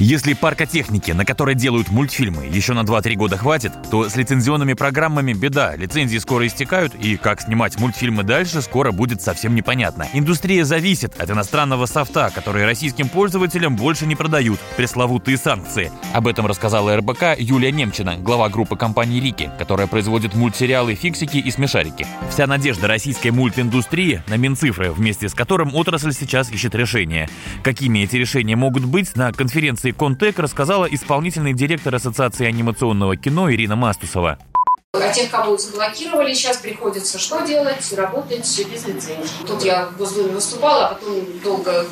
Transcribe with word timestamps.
Если 0.00 0.32
парка 0.32 0.66
техники, 0.66 1.12
на 1.12 1.24
которой 1.24 1.54
делают 1.54 1.88
мультфильмы, 1.88 2.46
еще 2.46 2.72
на 2.72 2.80
2-3 2.80 3.14
года 3.14 3.36
хватит, 3.36 3.72
то 3.92 4.08
с 4.08 4.16
лицензионными 4.16 4.72
программами 4.72 5.32
беда. 5.32 5.76
Лицензии 5.76 6.18
скоро 6.18 6.48
истекают, 6.48 6.96
и 6.96 7.16
как 7.16 7.40
снимать 7.40 7.78
мультфильмы 7.78 8.24
дальше, 8.24 8.60
скоро 8.60 8.90
будет 8.90 9.22
совсем 9.22 9.54
непонятно. 9.54 10.08
Индустрия 10.12 10.64
зависит 10.64 11.14
от 11.20 11.30
иностранного 11.30 11.86
софта, 11.86 12.32
который 12.34 12.64
российским 12.64 13.08
пользователям 13.08 13.76
больше 13.76 14.04
не 14.06 14.16
продают. 14.16 14.58
Пресловутые 14.76 15.36
санкции. 15.36 15.92
Об 16.12 16.26
этом 16.26 16.46
рассказала 16.46 16.96
РБК 16.96 17.38
Юлия 17.38 17.70
Немчина, 17.70 18.16
глава 18.16 18.48
группы 18.48 18.76
компании 18.76 19.20
«Рики», 19.20 19.48
которая 19.60 19.86
производит 19.86 20.34
мультсериалы 20.34 20.96
«Фиксики» 20.96 21.36
и 21.36 21.50
«Смешарики». 21.52 22.04
Вся 22.30 22.48
надежда 22.48 22.88
российской 22.88 23.30
мультиндустрии 23.30 24.24
на 24.26 24.36
Минцифры, 24.36 24.90
вместе 24.90 25.28
с 25.28 25.34
которым 25.34 25.72
отрасль 25.76 26.12
сейчас 26.12 26.50
ищет 26.50 26.74
решения. 26.74 27.28
Какими 27.62 28.00
эти 28.00 28.16
решения 28.16 28.56
могут 28.56 28.84
быть, 28.84 29.14
на 29.14 29.32
конференции 29.32 29.83
конференции 29.84 29.90
Контек 29.90 30.38
рассказала 30.38 30.86
исполнительный 30.86 31.52
директор 31.52 31.94
Ассоциации 31.94 32.46
анимационного 32.46 33.16
кино 33.16 33.52
Ирина 33.52 33.76
Мастусова. 33.76 34.38
А 35.02 35.12
тех, 35.12 35.30
кого 35.30 35.56
заблокировали, 35.56 36.32
сейчас 36.34 36.58
приходится 36.58 37.18
что 37.18 37.40
делать? 37.40 37.92
Работать 37.92 38.46
без 38.70 38.86
лицензии. 38.86 39.18
Тут 39.46 39.64
я 39.64 39.86
в 39.86 39.96
Госдуме 39.96 40.32
выступала, 40.32 40.86
а 40.86 40.94
потом 40.94 41.24
долго 41.42 41.86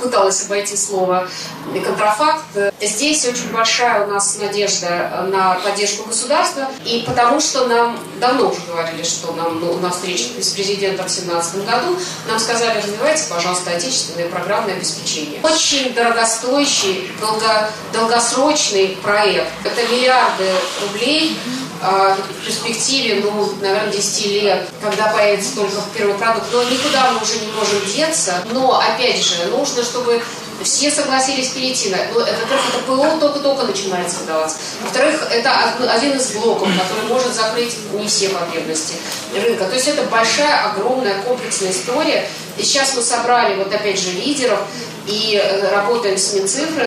пыталась 0.00 0.44
обойти 0.44 0.76
слово 0.76 1.28
контрафакт. 1.72 2.44
Здесь 2.80 3.26
очень 3.26 3.50
большая 3.50 4.06
у 4.06 4.10
нас 4.10 4.38
надежда 4.38 5.26
на 5.30 5.54
поддержку 5.54 6.08
государства, 6.08 6.68
и 6.84 7.02
потому 7.06 7.40
что 7.40 7.66
нам 7.66 7.98
давно 8.20 8.50
уже 8.50 8.60
говорили, 8.66 9.02
что 9.02 9.32
нам 9.32 9.60
ну, 9.60 9.78
на 9.78 9.90
встрече 9.90 10.24
с 10.40 10.50
президентом 10.50 11.06
в 11.06 11.14
2017 11.14 11.64
году 11.64 11.98
нам 12.28 12.38
сказали, 12.38 12.78
развивайте, 12.78 13.24
пожалуйста, 13.30 13.70
отечественное 13.70 14.28
программное 14.28 14.76
обеспечение. 14.76 15.40
Очень 15.42 15.94
дорогостоящий, 15.94 17.10
долго, 17.20 17.70
долгосрочный 17.92 18.98
проект. 19.02 19.48
Это 19.64 19.82
миллиарды 19.90 20.50
рублей, 20.82 21.36
в 21.84 22.44
перспективе, 22.44 23.22
ну, 23.22 23.52
наверное, 23.60 23.92
10 23.92 24.26
лет, 24.42 24.68
когда 24.82 25.08
появится 25.08 25.54
только 25.54 25.76
первый 25.96 26.14
продукт. 26.16 26.46
Но 26.52 26.62
никуда 26.62 27.10
мы 27.10 27.22
уже 27.22 27.38
не 27.40 27.52
можем 27.52 27.84
деться. 27.94 28.42
Но, 28.52 28.80
опять 28.80 29.22
же, 29.22 29.46
нужно, 29.46 29.82
чтобы 29.82 30.22
все 30.62 30.90
согласились 30.90 31.48
перейти 31.48 31.90
на... 31.90 31.98
Ну, 32.12 32.20
во-первых, 32.20 32.68
это 32.68 32.78
ПО 32.86 33.18
только-только 33.18 33.64
начинается 33.64 34.20
выдаваться. 34.20 34.56
Во-вторых, 34.82 35.26
это 35.30 35.74
один 35.92 36.16
из 36.16 36.32
блоков, 36.32 36.68
который 36.68 37.08
может 37.08 37.34
закрыть 37.34 37.76
не 37.92 38.06
все 38.06 38.28
потребности 38.28 38.94
рынка. 39.34 39.64
То 39.64 39.74
есть 39.74 39.88
это 39.88 40.02
большая, 40.04 40.70
огромная, 40.70 41.20
комплексная 41.22 41.72
история. 41.72 42.28
И 42.56 42.62
сейчас 42.62 42.94
мы 42.94 43.02
собрали, 43.02 43.56
вот 43.56 43.74
опять 43.74 44.00
же, 44.00 44.12
лидеров 44.12 44.60
и 45.06 45.40
э, 45.42 45.70
работаем 45.70 46.16
с 46.16 46.34
Минцифрой. 46.34 46.86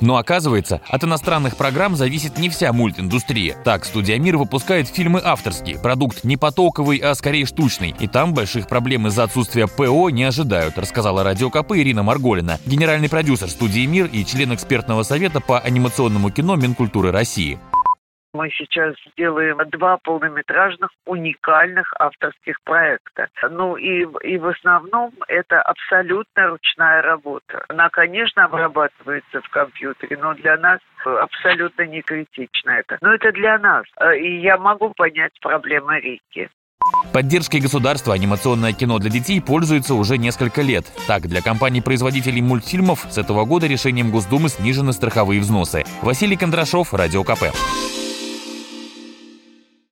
Но 0.00 0.16
оказывается, 0.16 0.80
от 0.88 1.04
иностранных 1.04 1.56
программ 1.56 1.96
зависит 1.96 2.38
не 2.38 2.48
вся 2.48 2.72
мультиндустрия. 2.72 3.56
Так, 3.64 3.84
студия 3.84 4.18
«Мир» 4.18 4.36
выпускает 4.36 4.88
фильмы 4.88 5.20
авторские, 5.22 5.78
продукт 5.78 6.24
не 6.24 6.36
потоковый, 6.36 6.98
а 6.98 7.14
скорее 7.14 7.46
штучный. 7.46 7.94
И 7.98 8.06
там 8.06 8.34
больших 8.34 8.68
проблем 8.68 9.06
из-за 9.08 9.24
отсутствия 9.24 9.66
ПО 9.66 10.10
не 10.10 10.24
ожидают, 10.24 10.78
рассказала 10.78 11.24
радио 11.24 11.50
КП 11.50 11.72
Ирина 11.72 12.02
Марголина, 12.02 12.58
генеральный 12.66 13.08
продюсер 13.08 13.48
студии 13.48 13.86
«Мир» 13.86 14.06
и 14.06 14.24
член 14.24 14.54
экспертного 14.54 15.02
совета 15.02 15.40
по 15.40 15.58
анимационному 15.58 16.30
кино 16.30 16.56
Минкультуры 16.56 17.10
России. 17.10 17.58
Мы 18.34 18.50
сейчас 18.50 18.94
делаем 19.16 19.58
два 19.70 19.96
полнометражных 19.98 20.90
уникальных 21.06 21.92
авторских 21.98 22.60
проекта. 22.62 23.28
Ну 23.50 23.76
и, 23.76 24.06
и 24.22 24.38
в 24.38 24.48
основном 24.48 25.12
это 25.28 25.62
абсолютно 25.62 26.48
ручная 26.48 27.02
работа. 27.02 27.64
Она, 27.68 27.88
конечно, 27.88 28.44
обрабатывается 28.44 29.40
в 29.40 29.48
компьютере, 29.48 30.18
но 30.20 30.34
для 30.34 30.56
нас 30.58 30.80
абсолютно 31.04 31.82
не 31.86 32.02
критично 32.02 32.70
это. 32.70 32.98
Но 33.00 33.14
это 33.14 33.32
для 33.32 33.58
нас. 33.58 33.84
И 34.18 34.40
я 34.40 34.58
могу 34.58 34.92
понять 34.94 35.32
проблемы 35.40 35.98
Рики. 36.00 36.50
Поддержкой 37.12 37.60
государства 37.60 38.14
анимационное 38.14 38.72
кино 38.72 38.98
для 38.98 39.10
детей 39.10 39.40
пользуется 39.40 39.94
уже 39.94 40.18
несколько 40.18 40.62
лет. 40.62 40.84
Так, 41.06 41.22
для 41.22 41.42
компаний-производителей 41.42 42.40
мультфильмов 42.40 43.06
с 43.10 43.18
этого 43.18 43.44
года 43.44 43.66
решением 43.66 44.10
Госдумы 44.10 44.48
снижены 44.48 44.92
страховые 44.92 45.40
взносы. 45.40 45.84
Василий 46.02 46.36
Кондрашов, 46.36 46.94
Радио 46.94 47.24
КП. 47.24 47.44